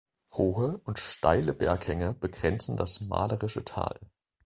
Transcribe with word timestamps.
Hohe 0.33 0.79
und 0.79 0.97
steile 0.97 1.53
Berghänge 1.53 2.15
begrenzen 2.15 2.75
das 2.75 3.01
malerische 3.01 3.63
Tal. 3.63 3.99